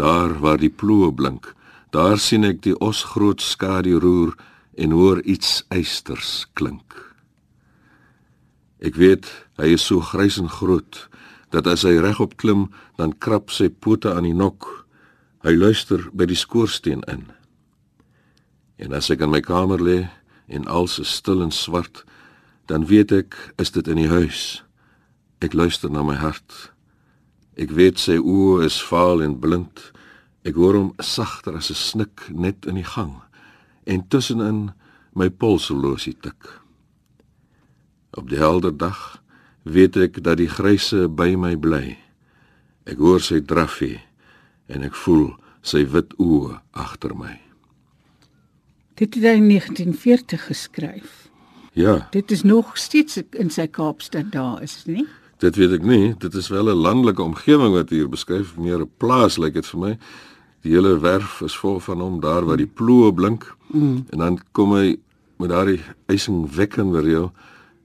Daar 0.00 0.38
waar 0.40 0.60
die 0.60 0.72
ploë 0.72 1.12
blink, 1.16 1.50
daar 1.92 2.20
sien 2.20 2.44
ek 2.44 2.62
die 2.64 2.76
os 2.80 3.02
groot 3.12 3.42
skadu 3.42 3.98
roer 4.00 4.34
en 4.76 4.92
hoor 4.92 5.22
iets 5.24 5.62
eisters 5.72 6.46
klink. 6.56 6.96
Ek 8.80 8.96
weet 9.00 9.28
hy 9.60 9.72
is 9.76 9.86
so 9.88 10.04
grys 10.04 10.36
en 10.40 10.50
groot 10.52 11.06
dat 11.54 11.68
as 11.70 11.86
hy 11.86 11.94
regop 12.02 12.34
klim, 12.36 12.66
dan 12.98 13.14
krap 13.22 13.52
sy 13.54 13.70
pote 13.70 14.10
aan 14.12 14.26
die 14.26 14.36
nok. 14.36 14.66
Hy 15.46 15.54
luister 15.56 16.02
by 16.12 16.26
die 16.28 16.36
skoorsteen 16.36 17.04
in. 17.08 17.28
En 18.82 18.92
as 18.92 19.08
ek 19.14 19.22
in 19.24 19.32
my 19.32 19.40
kamer 19.40 19.80
lê 19.80 19.98
en 20.52 20.68
alles 20.68 20.98
is 21.00 21.14
stil 21.22 21.40
en 21.44 21.54
swart, 21.54 22.02
dan 22.68 22.88
weet 22.90 23.14
ek 23.14 23.38
is 23.62 23.72
dit 23.72 23.88
in 23.88 24.02
die 24.02 24.10
huis. 24.10 24.65
Ek 25.44 25.52
luister 25.52 25.90
na 25.92 26.02
my 26.02 26.16
hart. 26.16 26.72
Ek 27.56 27.72
weet 27.76 28.00
sy 28.00 28.16
oë 28.20 28.64
is 28.66 28.78
vaal 28.84 29.22
en 29.24 29.36
blind. 29.40 29.90
Ek 30.46 30.56
hoor 30.56 30.76
hom 30.78 30.92
sagter 31.02 31.56
as 31.56 31.70
'n 31.70 31.74
snik 31.74 32.28
net 32.30 32.66
in 32.66 32.76
die 32.76 32.90
gang 32.96 33.22
en 33.86 34.08
tussenin 34.08 34.72
my 35.14 35.28
polslosie 35.30 36.16
tik. 36.20 36.60
Op 38.16 38.28
die 38.28 38.38
helder 38.38 38.76
dag 38.76 39.22
weet 39.62 39.96
ek 39.96 40.22
dat 40.22 40.38
die 40.38 40.48
gryse 40.48 41.08
by 41.08 41.34
my 41.36 41.56
bly. 41.56 41.98
Ek 42.86 42.98
hoor 42.98 43.20
sy 43.20 43.40
draffie 43.40 44.00
en 44.68 44.82
ek 44.82 44.94
voel 44.94 45.34
sy 45.62 45.84
wit 45.84 46.14
oë 46.18 46.60
agter 46.72 47.14
my. 47.14 47.40
Dit 48.96 49.14
het 49.14 49.24
hy 49.24 49.36
in 49.36 49.48
1940 49.48 50.46
geskryf. 50.46 51.28
Ja, 51.76 52.08
Dit 52.10 52.30
is 52.30 52.42
nog 52.42 52.78
steeds 52.78 53.18
in 53.36 53.50
sy 53.50 53.66
Kaapstad 53.66 54.30
daar, 54.32 54.62
is 54.62 54.86
nie? 54.86 55.04
Dit 55.38 55.56
weet 55.56 55.72
ek 55.78 55.82
nie. 55.82 56.14
Dit 56.18 56.34
is 56.34 56.48
wel 56.48 56.68
'n 56.68 56.80
landelike 56.80 57.22
omgewing 57.22 57.72
wat 57.74 57.90
hier 57.90 58.08
beskryf, 58.08 58.56
meer 58.56 58.80
'n 58.80 58.90
plaas 58.96 59.36
lyk 59.38 59.54
dit 59.54 59.66
vir 59.66 59.80
my. 59.80 59.98
Die 60.62 60.72
hele 60.72 60.98
werf 60.98 61.40
is 61.40 61.56
vol 61.56 61.80
van 61.80 62.00
hom 62.00 62.20
daar 62.20 62.44
waar 62.44 62.56
die 62.56 62.70
ploë 62.74 63.14
blink. 63.14 63.56
Mm. 63.66 64.06
En 64.10 64.18
dan 64.18 64.38
kom 64.52 64.72
hy 64.72 64.96
met 65.36 65.48
daardie 65.48 65.80
eisingwekkende 66.06 67.00
reël. 67.00 67.32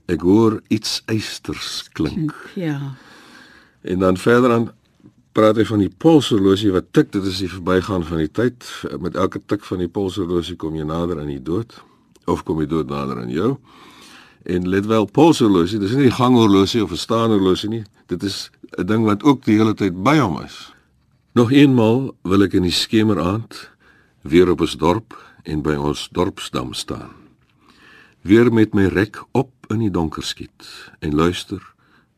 Ek 0.06 0.22
hoor 0.22 0.62
iets 0.68 1.02
eisters 1.06 1.90
klink. 1.94 2.36
Ja. 2.56 2.96
En 3.82 4.00
dan 4.00 4.18
verder 4.18 4.52
aan 4.52 4.72
praat 5.32 5.56
hy 5.56 5.66
van 5.66 5.80
die 5.80 5.92
polshorlosie 5.98 6.72
wat 6.72 6.92
tik, 6.92 7.12
dit 7.12 7.26
is 7.26 7.40
die 7.40 7.50
verbygaan 7.50 8.04
van 8.04 8.18
die 8.18 8.32
tyd. 8.32 8.68
Met 9.00 9.16
elke 9.16 9.40
tik 9.46 9.64
van 9.64 9.80
die 9.80 9.90
polshorlosie 9.90 10.58
kom 10.60 10.76
jy 10.76 10.84
nader 10.84 11.20
aan 11.20 11.32
die 11.32 11.42
dood 11.42 11.74
of 12.30 12.44
kom 12.44 12.60
jy 12.62 12.68
dood 12.70 12.92
nader 12.92 13.22
aan 13.24 13.32
jou. 13.32 13.56
En 14.44 14.70
let 14.70 14.86
wel, 14.86 15.06
polshorlosie, 15.06 15.80
dis 15.80 15.92
nie 15.92 16.10
'n 16.10 16.18
ganghorlosie 16.18 16.84
of 16.84 16.92
'n 16.92 16.98
staanhorlosie 16.98 17.70
nie. 17.70 17.84
Dit 18.08 18.24
is 18.24 18.50
'n 18.78 18.86
ding 18.86 19.06
wat 19.06 19.24
ook 19.24 19.46
die 19.46 19.58
hele 19.58 19.74
tyd 19.74 20.04
by 20.04 20.18
hom 20.18 20.42
is. 20.42 20.74
Nog 21.34 21.52
eenmal 21.52 22.16
wil 22.22 22.42
ek 22.42 22.54
in 22.54 22.62
die 22.62 22.72
skemeraand 22.72 23.70
weer 24.22 24.50
op 24.50 24.62
ons 24.62 24.78
dorp 24.78 25.16
en 25.44 25.62
by 25.62 25.76
ons 25.76 26.10
dorpsdam 26.12 26.74
staan. 26.74 27.14
Weer 28.22 28.54
met 28.54 28.74
my 28.74 28.86
rek 28.86 29.24
op 29.32 29.52
in 29.70 29.80
die 29.80 29.92
donker 29.92 30.24
skiet 30.24 30.92
en 31.00 31.16
luister 31.16 31.62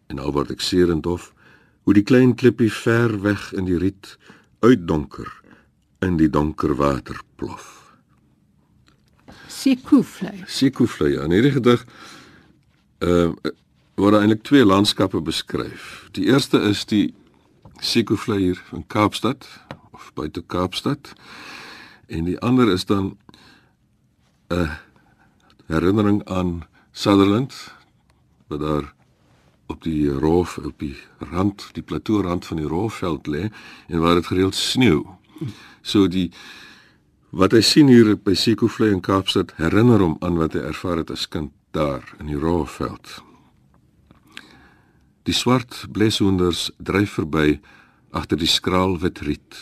en 0.07 0.19
al 0.19 0.31
word 0.31 0.51
ek 0.51 0.61
seerend 0.61 1.03
dof 1.03 1.33
hoe 1.83 1.93
die 1.93 2.03
klein 2.03 2.35
klippie 2.35 2.71
ver 2.71 3.21
weg 3.21 3.51
in 3.53 3.65
die 3.65 3.77
riet 3.77 4.17
uitdonker 4.59 5.29
in 6.03 6.17
die 6.19 6.29
donker 6.29 6.75
water 6.75 7.19
plof. 7.35 7.69
Sekoevlei. 9.47 10.43
Sekoevlei. 10.47 11.13
In 11.23 11.31
hierdie 11.31 11.53
gedig 11.55 11.85
uh 13.03 13.33
word 13.99 14.17
eintlik 14.17 14.41
twee 14.41 14.65
landskappe 14.65 15.21
beskryf. 15.21 16.07
Die 16.17 16.25
eerste 16.25 16.57
is 16.65 16.85
die 16.89 17.13
Sekoevlei 17.77 18.39
hier 18.39 18.61
in 18.73 18.87
Kaapstad 18.87 19.45
of 19.93 20.09
buite 20.17 20.41
Kaapstad. 20.41 21.13
En 22.09 22.25
die 22.25 22.39
ander 22.39 22.71
is 22.73 22.85
dan 22.85 23.17
'n 24.49 24.69
herinnering 25.67 26.23
aan 26.25 26.65
Sutherland 26.91 27.53
wat 28.47 28.59
daar 28.59 28.93
op 29.65 29.83
die 29.83 30.09
roof 30.09 30.57
op 30.57 30.79
die 30.79 30.97
rand, 31.17 31.69
die 31.73 31.83
plateaurand 31.83 32.45
van 32.45 32.57
die 32.57 32.67
roofveld 32.67 33.27
lê 33.27 33.49
en 33.87 33.99
waar 33.99 34.15
dit 34.15 34.27
gereeld 34.27 34.55
sneeu. 34.55 35.03
So 35.81 36.07
die 36.07 36.31
wat 37.29 37.51
hy 37.51 37.61
sien 37.61 37.87
hier 37.87 38.17
by 38.17 38.33
Sekoevlei 38.33 38.91
in 38.91 39.01
Kaapstad 39.01 39.53
herinner 39.55 39.99
hom 39.99 40.17
aan 40.19 40.37
wat 40.37 40.53
hy 40.53 40.59
ervaar 40.59 40.97
het 40.97 41.11
as 41.11 41.27
kind 41.27 41.51
daar 41.73 42.15
in 42.19 42.29
die 42.29 42.39
roofveld. 42.39 43.23
Die 45.23 45.33
swart 45.33 45.85
bleshoenders 45.91 46.67
dryf 46.77 47.15
verby 47.17 47.59
agter 48.13 48.37
die 48.37 48.49
skraal 48.49 48.99
wit 49.01 49.23
riet 49.25 49.57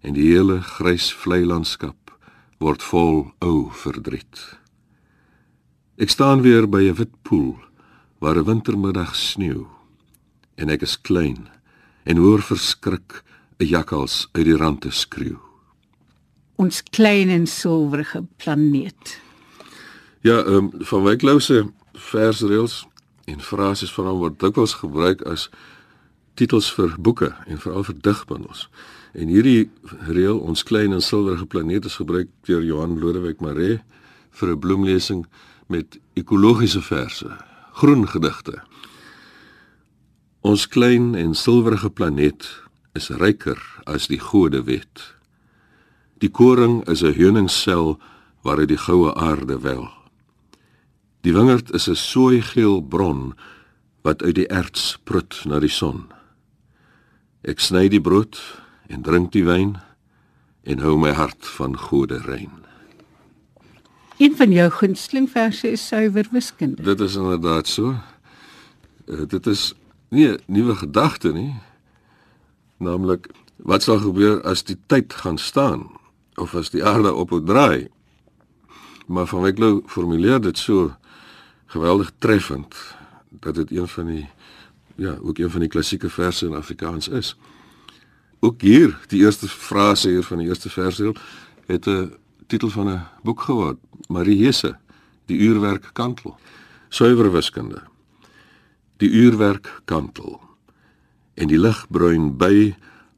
en 0.00 0.16
die 0.16 0.30
hele 0.30 0.60
grys 0.64 1.10
vlei 1.12 1.42
landskap 1.44 2.14
word 2.60 2.84
vol 2.84 3.26
ou 3.44 3.68
verdriet. 3.82 4.40
Ek 6.00 6.12
staan 6.12 6.40
weer 6.40 6.64
by 6.64 6.88
'n 6.88 6.96
wit 6.96 7.14
poel 7.22 7.56
waar 8.20 8.36
'n 8.38 8.48
wintermiddag 8.48 9.14
sneeu 9.14 9.66
en 10.56 10.70
ek 10.70 10.82
is 10.82 10.96
klein 11.00 11.48
en 12.04 12.16
hoor 12.16 12.40
verskrik 12.40 13.22
'n 13.60 13.66
jakkals 13.66 14.28
uit 14.32 14.44
die 14.44 14.56
rande 14.56 14.90
skreeu. 14.90 15.38
Ons 16.56 16.82
klein 16.82 17.28
en 17.28 17.46
silwerige 17.46 18.24
planeet. 18.36 19.20
Ja, 20.22 20.42
ehm 20.44 20.54
um, 20.54 20.70
van 20.84 21.02
Wyk 21.02 21.22
Lou 21.22 21.40
se 21.40 21.66
versreels 21.92 22.86
en 23.24 23.40
frases 23.40 23.92
van 23.92 24.06
hom 24.06 24.18
word 24.20 24.40
dikwels 24.40 24.74
gebruik 24.76 25.22
as 25.24 25.46
titels 26.36 26.66
vir 26.76 26.92
boeke 27.00 27.30
en 27.46 27.60
veral 27.60 27.86
vir 27.88 27.94
digbundels. 28.04 28.66
En 29.16 29.30
hierdie 29.32 29.70
reël 30.12 30.36
ons 30.38 30.62
klein 30.62 30.92
en 30.92 31.00
silwerige 31.00 31.46
planeet 31.46 31.88
is 31.88 31.96
gebruik 31.96 32.28
deur 32.44 32.60
Johan 32.60 32.98
Lodewyk 33.00 33.40
Maree 33.40 33.78
vir 34.30 34.48
'n 34.48 34.58
bloemlesing 34.58 35.24
met 35.66 35.98
ekologiese 36.12 36.82
verse, 36.82 37.30
groen 37.72 38.08
gedigte. 38.08 38.60
Ons 40.40 40.68
klein 40.68 41.14
en 41.14 41.34
silwerige 41.34 41.90
planeet 41.90 42.62
is 42.92 43.08
ryker 43.08 43.60
as 43.86 44.06
die 44.06 44.20
gode 44.20 44.62
wet. 44.62 45.14
Die 46.18 46.30
koring 46.30 46.88
is 46.88 47.02
'n 47.02 47.14
heuningssel 47.14 47.98
waaruit 48.42 48.68
die 48.68 48.78
goue 48.78 49.14
aarde 49.14 49.60
wel. 49.60 49.99
Die 51.20 51.32
wingerd 51.32 51.72
is 51.72 51.88
'n 51.88 51.94
sooigeel 51.94 52.80
bron 52.80 53.34
wat 54.02 54.22
uit 54.22 54.34
die 54.34 54.46
erts 54.46 54.98
prut 55.04 55.42
na 55.44 55.58
die 55.58 55.68
son. 55.68 56.08
Ek 57.42 57.60
sny 57.60 57.88
die 57.88 58.00
brood 58.00 58.40
en 58.88 59.02
drink 59.02 59.32
die 59.32 59.44
wyn 59.44 59.76
en 60.62 60.78
hou 60.78 60.96
my 60.98 61.12
hart 61.12 61.46
van 61.46 61.76
gode 61.76 62.18
rein. 62.24 62.50
Een 64.16 64.36
van 64.36 64.52
jou 64.52 64.70
gunsteling 64.70 65.30
verse 65.30 65.70
is 65.70 65.86
suiwer 65.86 66.26
wiskunde. 66.30 66.82
Dit 66.82 67.00
is 67.00 67.16
inderdaad 67.16 67.66
so. 67.66 67.96
Uh, 69.06 69.26
dit 69.28 69.46
is 69.46 69.74
nie 70.08 70.28
'n 70.28 70.38
nuwe 70.46 70.74
gedagte 70.74 71.32
nie. 71.32 71.54
Naamlik 72.76 73.28
wat 73.56 73.82
sal 73.82 73.98
gebeur 73.98 74.42
as 74.42 74.62
die 74.62 74.76
tyd 74.86 75.12
gaan 75.12 75.38
staan 75.38 75.88
of 76.34 76.54
as 76.54 76.70
die 76.70 76.84
aarde 76.84 77.14
ophou 77.14 77.44
draai? 77.44 77.88
Maar 79.06 79.26
van 79.26 79.42
Wyklou 79.42 79.82
formuleer 79.86 80.40
dit 80.40 80.58
so 80.58 80.96
geweldig 81.70 82.10
treffend 82.18 82.76
dat 83.28 83.54
dit 83.54 83.70
een 83.70 83.88
van 83.88 84.06
die 84.06 84.28
ja, 84.94 85.16
ook 85.22 85.38
een 85.38 85.50
van 85.50 85.60
die 85.60 85.68
klassieke 85.68 86.10
verse 86.10 86.46
in 86.46 86.54
Afrikaans 86.54 87.08
is. 87.08 87.36
Ook 88.40 88.60
hier, 88.60 88.98
die 89.06 89.20
eerste 89.20 89.48
frase 89.48 90.08
hier 90.08 90.24
van 90.24 90.38
die 90.38 90.48
eerste 90.48 90.70
versdeel 90.70 91.14
het 91.66 91.86
'n 91.86 92.12
titel 92.46 92.68
van 92.68 92.88
'n 92.88 93.06
boek 93.22 93.40
geword, 93.40 93.78
Marie 94.08 94.44
Hesse, 94.44 94.76
Die 95.26 95.38
uurwerk 95.38 95.90
kantel. 95.92 96.38
Suiwer 96.88 97.32
wiskunde 97.32 97.82
die 99.00 99.08
uurwerk 99.08 99.68
kantel 99.88 100.36
en 101.40 101.48
die 101.48 101.58
ligbruin 101.58 102.34
by 102.40 102.74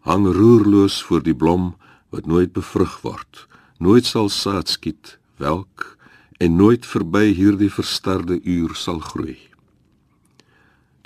hang 0.07 0.29
roerloos 0.31 1.01
voor 1.03 1.25
die 1.27 1.35
blom 1.35 1.73
wat 2.15 2.29
nooit 2.31 2.53
bevrug 2.55 3.01
word 3.03 3.47
nooit 3.83 4.07
sal 4.07 4.31
saad 4.31 4.71
skiet 4.71 5.17
welk 5.43 5.97
en 6.43 6.59
nooit 6.59 6.87
verby 6.95 7.25
hierdie 7.39 7.71
versterde 7.71 8.41
uur 8.43 8.75
sal 8.79 9.01
groei 9.13 9.39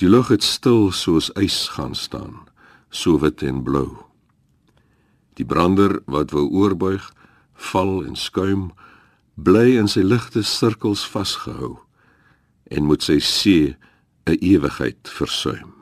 die 0.01 0.09
lug 0.09 0.33
het 0.33 0.45
stil 0.45 0.91
soos 0.93 1.31
ys 1.41 1.59
gaan 1.77 1.95
staan 1.95 2.43
so 3.03 3.21
wit 3.25 3.45
en 3.47 3.63
blou 3.69 3.89
die 5.37 5.49
brander 5.49 6.01
wat 6.17 6.33
wou 6.37 6.47
oorbuig 6.63 7.11
val 7.71 7.99
en 8.05 8.17
skuim 8.17 8.71
bly 9.37 9.77
in 9.81 9.89
sy 9.93 10.05
ligte 10.05 10.45
sirkels 10.45 11.05
vasgehou 11.13 11.77
en 12.73 12.89
moet 12.89 13.03
sy 13.03 13.19
see 13.21 13.77
'n 14.27 14.39
ewigheid 14.41 15.09
versuim? 15.09 15.73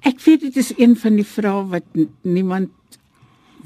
Ek 0.00 0.20
weet 0.24 0.40
dit 0.40 0.56
is 0.56 0.72
een 0.78 0.96
van 0.96 1.16
die 1.16 1.26
vrae 1.26 1.66
wat 1.68 1.84
niemand 2.22 2.70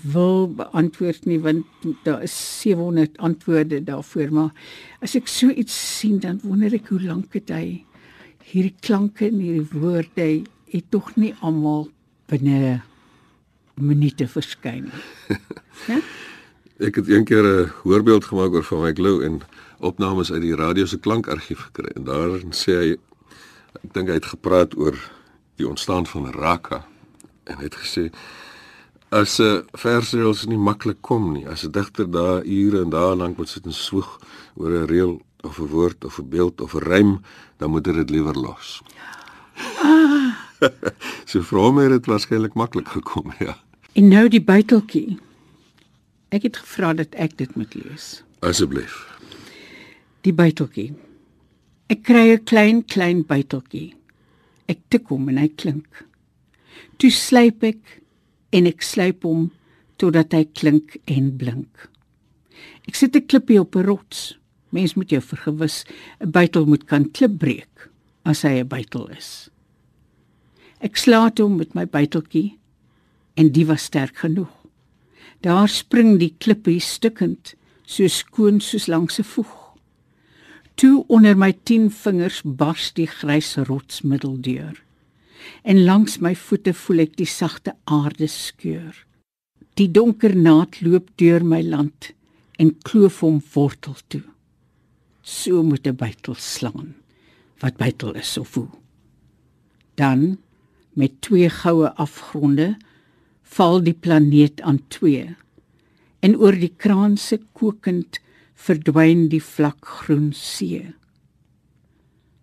wil 0.03 0.49
beantwoord 0.55 1.25
nie 1.25 1.41
want 1.41 1.67
daar 2.03 2.23
is 2.23 2.61
700 2.61 3.19
antwoorde 3.19 3.85
daarvoor 3.85 4.33
maar 4.33 4.53
as 5.01 5.15
ek 5.15 5.29
so 5.29 5.49
iets 5.49 5.77
sien 5.99 6.19
dan 6.19 6.41
wonder 6.43 6.75
ek 6.75 6.89
hoe 6.93 7.03
lank 7.03 7.33
dit 7.33 7.51
hy 7.55 7.85
hierdie 8.51 8.75
klanke 8.81 9.29
en 9.29 9.41
hierdie 9.41 9.81
woorde 9.81 10.29
het 10.75 10.91
tog 10.91 11.15
nie 11.17 11.35
almal 11.41 11.89
binne 12.31 12.83
minute 13.81 14.29
verskyn 14.29 14.91
nie. 14.91 15.05
Ja? 15.91 15.99
ek 16.79 16.97
het 17.01 17.09
eendag 17.09 17.43
'n 17.43 17.71
voorbeeld 17.83 18.25
gemaak 18.25 18.55
oor 18.55 18.65
van 18.65 18.81
my 18.83 18.93
glou 18.93 19.23
en 19.25 19.41
opnames 19.79 20.33
uit 20.33 20.43
die 20.43 20.55
radio 20.55 20.87
se 20.87 20.99
klankargief 20.99 21.59
gekry 21.59 21.91
en 21.95 22.05
daar 22.05 22.41
sê 22.51 22.73
hy 22.79 22.91
ek 23.83 23.91
dink 23.93 24.09
hy 24.09 24.15
het 24.15 24.31
gepraat 24.33 24.77
oor 24.77 24.97
die 25.59 25.69
ontstaan 25.69 26.07
van 26.07 26.31
Raka 26.31 26.87
en 27.45 27.59
het 27.59 27.75
gesê 27.75 28.11
as 29.21 29.39
'n 29.41 29.63
versreels 29.85 30.45
nie 30.51 30.59
maklik 30.59 31.01
kom 31.01 31.33
nie 31.33 31.47
as 31.47 31.65
'n 31.65 31.73
digter 31.73 32.11
daar 32.11 32.43
ure 32.45 32.83
en 32.83 32.91
dae 32.91 33.15
lank 33.17 33.39
moet 33.39 33.49
sit 33.49 33.67
en 33.67 33.73
swoeg 33.73 34.11
oor 34.57 34.71
'n 34.71 34.87
reël 34.87 35.15
of 35.43 35.59
'n 35.59 35.71
woord 35.77 36.05
of 36.05 36.19
'n 36.19 36.29
beeld 36.29 36.61
of 36.61 36.75
'n 36.75 36.85
rym 36.91 37.21
dan 37.59 37.71
moet 37.71 37.85
dit 37.85 38.11
liewer 38.11 38.35
los. 38.35 38.83
Ah. 39.83 40.35
so 41.31 41.43
vra 41.43 41.71
my 41.71 41.89
dit 41.89 42.07
waarskynlik 42.07 42.55
maklik 42.55 42.89
gekom 42.89 43.33
ja. 43.39 43.57
En 43.93 44.09
nou 44.09 44.29
die 44.29 44.43
buiteltjie. 44.43 45.19
Ek 46.29 46.43
het 46.43 46.57
gevra 46.57 46.95
dat 46.95 47.15
ek 47.15 47.37
dit 47.37 47.55
moet 47.55 47.75
lees. 47.75 48.25
Asseblief 48.41 49.15
die 50.25 50.33
buiteltjie. 50.33 50.93
Ek 51.93 52.03
kry 52.09 52.33
'n 52.33 52.45
klein 52.45 52.85
klein 52.85 53.25
buiteltjie. 53.29 53.95
Ek 54.69 54.81
tik 54.89 55.09
hom 55.09 55.29
en 55.29 55.37
hy 55.37 55.49
klink. 55.49 56.05
Toe 56.97 57.11
slyp 57.11 57.63
ek 57.63 58.01
en 58.55 58.71
ek 58.71 58.85
slyp 58.87 59.27
hom 59.27 59.49
totdat 59.99 60.35
hy 60.37 60.45
klink 60.55 60.97
en 61.11 61.33
blink. 61.39 61.89
Ek 62.89 62.95
sit 62.95 63.17
'n 63.17 63.27
klippie 63.27 63.61
op 63.61 63.77
'n 63.77 63.87
rots. 63.87 64.39
Mens 64.71 64.95
moet 64.95 65.11
jou 65.11 65.21
vergewis, 65.21 65.85
'n 66.21 66.31
buitel 66.31 66.67
moet 66.67 66.87
kan 66.87 67.11
klip 67.11 67.39
breek 67.39 67.91
as 68.25 68.43
hy 68.43 68.61
'n 68.61 68.69
buitel 68.69 69.09
is. 69.11 69.51
Ek 70.81 70.97
slaat 70.97 71.39
hom 71.39 71.57
met 71.57 71.75
my 71.75 71.87
buiteltjie 71.87 72.59
en 73.37 73.53
die 73.53 73.67
was 73.67 73.85
sterk 73.85 74.17
genoeg. 74.17 74.53
Daar 75.41 75.69
spring 75.69 76.19
die 76.19 76.35
klippie 76.39 76.81
stukkend, 76.81 77.55
so 77.85 78.07
skoon 78.09 78.61
soos 78.61 78.87
langs 78.87 79.19
'n 79.19 79.25
voeg. 79.25 79.77
Toe 80.75 81.05
onder 81.09 81.37
my 81.37 81.53
10 81.53 81.91
vingers 81.91 82.43
bars 82.45 82.93
die 82.93 83.07
grys 83.07 83.57
rotsmiddel 83.57 84.41
deur. 84.41 84.85
En 85.63 85.85
langs 85.85 86.19
my 86.19 86.35
voete 86.37 86.75
voel 86.75 87.07
ek 87.07 87.17
die 87.17 87.29
sagte 87.29 87.75
aarde 87.85 88.29
skeur. 88.29 88.95
Die 89.75 89.91
donker 89.91 90.37
naad 90.37 90.81
loop 90.81 91.11
deur 91.19 91.45
my 91.45 91.63
land 91.63 92.13
en 92.63 92.77
kloof 92.87 93.21
hom 93.25 93.41
wortel 93.55 93.97
toe. 94.09 94.23
So 95.23 95.63
moet 95.63 95.87
'n 95.87 95.97
bytel 95.97 96.37
slaan 96.39 96.95
wat 97.59 97.77
bytel 97.77 98.15
is 98.15 98.39
of 98.39 98.55
hoe. 98.55 98.69
Dan 99.95 100.39
met 100.93 101.21
twee 101.21 101.49
goue 101.51 101.91
afgronde 101.95 102.77
val 103.43 103.83
die 103.83 103.95
planeet 103.95 104.61
aan 104.61 104.81
twee 104.89 105.37
en 106.21 106.37
oor 106.37 106.57
die 106.57 106.73
kraanse 106.77 107.41
kokend 107.53 108.21
verdwyn 108.55 109.29
die 109.29 109.43
vlak 109.43 109.87
groen 109.87 110.33
see. 110.33 110.95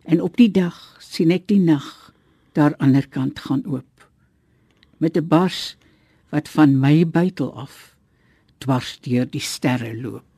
En 0.03 0.21
op 0.21 0.37
die 0.37 0.51
dag 0.51 0.97
sien 0.99 1.31
ek 1.31 1.47
die 1.47 1.59
nag 1.59 2.10
daar 2.51 2.75
ander 2.77 3.07
kant 3.07 3.39
gaan 3.39 3.63
oop 3.65 4.09
met 4.97 5.17
'n 5.17 5.27
bars 5.27 5.77
wat 6.29 6.49
van 6.49 6.79
my 6.79 7.07
buitel 7.07 7.53
af 7.53 7.95
dwars 8.57 8.99
deur 8.99 9.29
die 9.29 9.41
sterre 9.41 10.01
loop. 10.01 10.30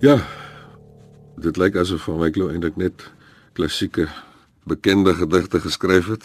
Ja. 0.00 0.16
Dit 1.36 1.58
lyk 1.60 1.74
asof 1.76 2.06
van 2.08 2.16
Wyk 2.22 2.38
eintlik 2.40 2.76
net 2.80 3.02
klassieke 3.52 4.06
bekende 4.64 5.12
gedigte 5.14 5.60
geskryf 5.60 6.06
het. 6.08 6.24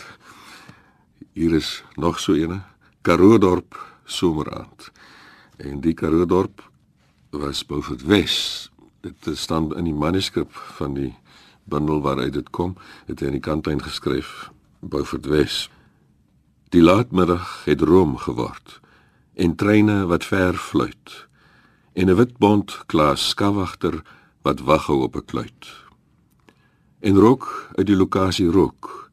Hier 1.35 1.51
is 1.53 1.83
nog 1.99 2.19
so 2.19 2.33
eene. 2.39 2.61
Karoo 3.01 3.37
dorp 3.37 3.75
someraand. 4.05 4.91
En 5.57 5.81
die 5.83 5.93
Karoo 5.93 6.25
dorp 6.25 6.63
was 7.29 7.65
Beaufort 7.65 8.05
Wes. 8.07 8.71
Dit 9.01 9.37
staan 9.37 9.75
in 9.75 9.91
die 9.91 9.93
manuskrip 9.93 10.55
van 10.79 10.95
die 10.95 11.11
bundel 11.63 11.99
waaruit 12.01 12.33
dit 12.33 12.49
kom, 12.49 12.77
het 13.11 13.19
hy 13.19 13.27
aan 13.27 13.39
die 13.41 13.43
kantlyn 13.43 13.83
geskryf 13.83 14.51
Beaufort 14.79 15.27
Wes. 15.27 15.67
Die 16.71 16.81
laatmiddag 16.81 17.65
het 17.67 17.83
room 17.83 18.15
geword 18.23 18.79
en 19.35 19.55
treine 19.59 20.05
wat 20.07 20.23
ver 20.23 20.55
fluit 20.55 21.25
en 21.95 22.09
'n 22.09 22.15
wit 22.15 22.37
bont 22.37 22.69
klaas 22.91 23.29
skawagter 23.29 24.03
wat 24.43 24.59
wag 24.67 24.85
hou 24.87 25.01
op 25.03 25.15
'n 25.15 25.25
kluit. 25.25 25.63
En 26.99 27.15
rook 27.15 27.69
uit 27.75 27.87
die 27.87 27.95
lokasie 27.95 28.51
rook 28.51 29.11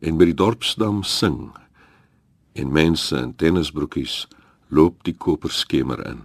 en 0.00 0.16
by 0.16 0.24
die 0.24 0.34
dorpsdam 0.34 1.02
sing 1.02 1.52
en 2.52 2.72
mense 2.72 3.16
in 3.16 3.34
tennisbroekies 3.36 4.28
loop 4.68 5.04
die 5.04 5.14
koperskemer 5.14 6.06
in. 6.06 6.20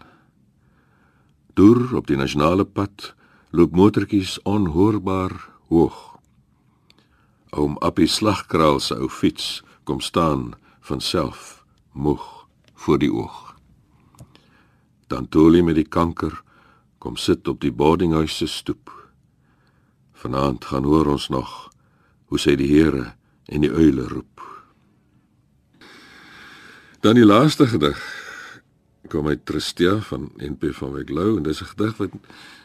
Deur 1.53 1.95
op 1.95 2.07
die 2.07 2.17
nasionale 2.17 2.65
pad 2.65 3.13
loop 3.49 3.71
motortjies 3.71 4.41
onhoorbaar 4.41 5.49
hoog. 5.67 6.19
Oom 7.49 7.77
Appie 7.77 8.07
slagkraal 8.07 8.79
se 8.79 8.95
ou 8.95 9.09
fiets 9.09 9.63
kom 9.83 9.99
staan 9.99 10.53
van 10.79 11.01
self 11.01 11.65
moeg 11.91 12.47
voor 12.73 12.97
die 12.97 13.13
oog. 13.13 13.50
Dan 15.11 15.27
Toli 15.27 15.59
met 15.59 15.75
die 15.75 15.87
kanker 15.87 16.37
kom 17.03 17.17
sit 17.19 17.47
op 17.51 17.59
die 17.59 17.71
boardinghuis 17.75 18.37
se 18.37 18.47
stoep. 18.47 18.91
Vanaand 20.21 20.69
gaan 20.69 20.87
hoor 20.87 21.09
ons 21.11 21.27
nog 21.33 21.55
hoe 22.31 22.39
sy 22.39 22.53
die 22.55 22.69
Here 22.69 23.09
en 23.51 23.65
die 23.65 23.71
uile 23.71 24.05
roep. 24.07 24.39
Dan 27.03 27.19
die 27.19 27.27
laaste 27.27 27.67
gedig 27.67 27.99
kom 29.11 29.27
uit 29.27 29.43
Tristia 29.45 29.97
van 30.07 30.29
NP 30.39 30.71
van 30.77 30.95
Wyk 30.95 31.11
Lou 31.11 31.35
en 31.35 31.43
dis 31.43 31.59
'n 31.61 31.71
gedig 31.73 31.97
wat 31.97 32.15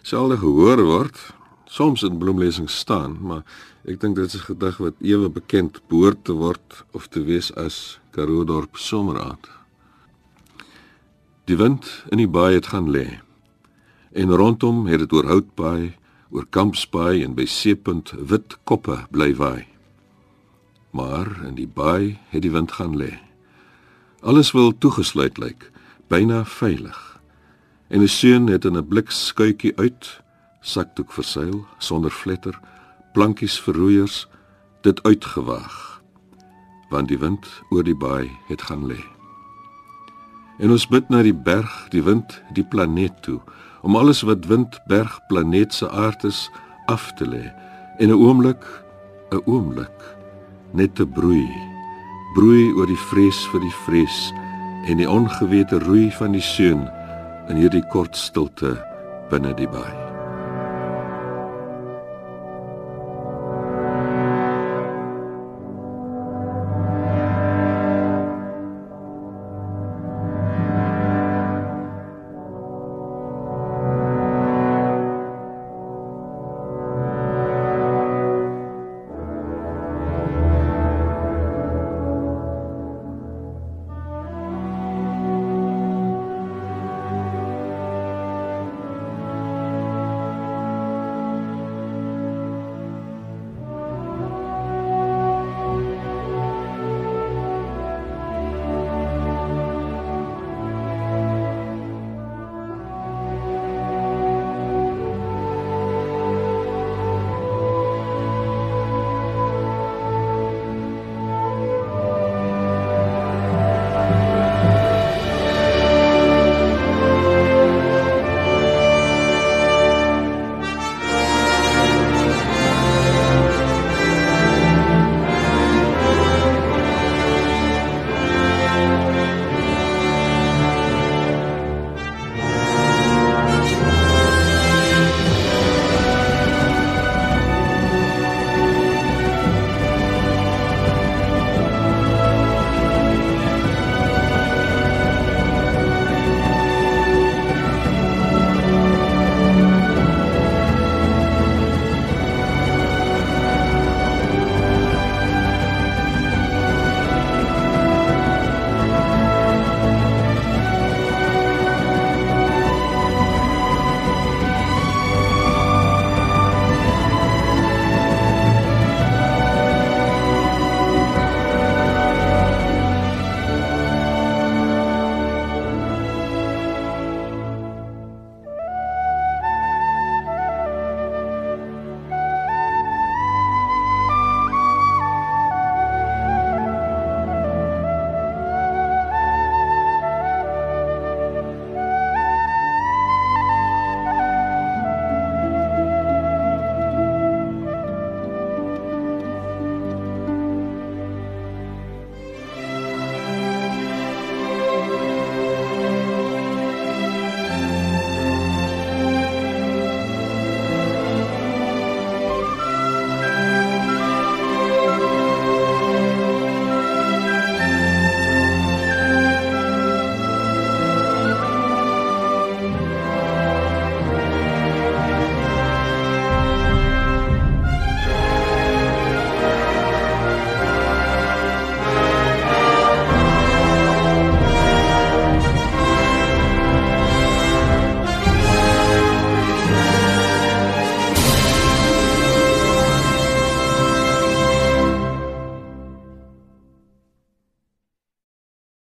selde 0.03 0.39
gehoor 0.39 0.85
word, 0.85 1.19
soms 1.65 2.03
in 2.03 2.19
bloemlesings 2.19 2.79
staan, 2.79 3.19
maar 3.21 3.43
ek 3.85 4.01
dink 4.01 4.15
dit 4.17 4.25
is 4.25 4.39
'n 4.39 4.55
gedig 4.55 4.77
wat 4.77 4.95
ewe 5.01 5.29
bekend 5.29 5.83
behoort 5.89 6.25
te 6.25 6.33
word 6.33 6.85
of 6.93 7.09
te 7.09 7.25
wees 7.25 7.55
as 7.55 7.99
Karoo 8.11 8.45
dorp 8.45 8.77
someraand. 8.77 9.56
Die 11.47 11.57
wind 11.57 11.87
in 12.11 12.19
die 12.19 12.27
baai 12.27 12.57
het 12.57 12.73
gaan 12.73 12.89
lê. 12.91 13.21
En 14.11 14.35
rondom 14.35 14.87
het 14.91 14.99
dit 15.05 15.13
oor 15.15 15.29
houtbaai, 15.31 15.95
oor 16.35 16.47
kampsbaai 16.51 17.23
en 17.23 17.37
by 17.39 17.47
seepunt 17.47 18.11
wit 18.19 18.57
koppe 18.67 18.97
bly 19.15 19.31
waai. 19.39 19.63
Maar 20.91 21.31
in 21.47 21.55
die 21.55 21.69
baai 21.71 22.19
het 22.35 22.43
die 22.43 22.51
wind 22.51 22.75
gaan 22.81 22.99
lê. 22.99 23.13
Alles 24.27 24.51
wil 24.59 24.75
toegesluit 24.75 25.39
lyk, 25.39 25.71
byna 26.11 26.43
veilig. 26.45 26.99
En 27.89 28.03
'n 28.03 28.09
seun 28.09 28.47
het 28.51 28.65
in 28.65 28.77
'n 28.77 28.89
blikskuitjie 28.89 29.77
uit, 29.77 30.21
sakdoek 30.61 31.13
verseil, 31.13 31.67
sonder 31.79 32.11
vletter, 32.11 32.59
plankies 33.13 33.61
vir 33.61 33.75
roeiers, 33.75 34.27
dit 34.83 35.03
uitgewaag. 35.03 36.03
Want 36.91 37.09
die 37.09 37.19
wind 37.19 37.47
oor 37.71 37.85
die 37.85 37.97
baai 37.97 38.31
het 38.49 38.63
gaan 38.63 38.87
lê. 38.87 39.16
En 40.59 40.73
ons 40.73 40.87
bid 40.89 41.09
na 41.13 41.21
die 41.23 41.35
berg, 41.35 41.73
die 41.93 42.03
wind, 42.03 42.39
die 42.57 42.65
planeet 42.65 43.17
toe, 43.27 43.41
om 43.85 43.97
alles 43.97 44.23
wat 44.27 44.47
wind, 44.49 44.81
berg, 44.89 45.19
planeet 45.29 45.75
se 45.75 45.91
aard 45.91 46.25
is 46.25 46.47
af 46.87 47.13
te 47.19 47.27
lê. 47.27 47.53
En 47.99 48.09
'n 48.09 48.19
oomblik, 48.19 48.65
'n 49.33 49.43
oomblik 49.45 49.99
net 50.73 50.95
te 50.95 51.07
broei. 51.07 51.49
Broei 52.35 52.73
oor 52.77 52.87
die 52.87 53.05
vrees 53.11 53.47
vir 53.53 53.61
die 53.61 53.77
vrees 53.87 54.33
en 54.87 54.97
die 54.97 55.11
ongewete 55.11 55.79
roei 55.79 56.11
van 56.11 56.33
die 56.33 56.45
seun 56.45 56.89
in 57.49 57.57
hierdie 57.57 57.87
kort 57.93 58.17
stilte 58.17 58.77
binne 59.31 59.55
die 59.55 59.69
baai. 59.69 60.06